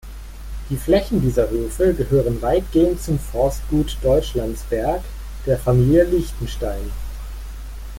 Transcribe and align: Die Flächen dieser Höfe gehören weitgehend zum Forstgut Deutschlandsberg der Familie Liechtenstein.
Die 0.71 0.77
Flächen 0.77 1.21
dieser 1.21 1.47
Höfe 1.51 1.93
gehören 1.93 2.41
weitgehend 2.41 3.03
zum 3.03 3.19
Forstgut 3.19 3.99
Deutschlandsberg 4.01 5.03
der 5.45 5.59
Familie 5.59 6.05
Liechtenstein. 6.05 6.89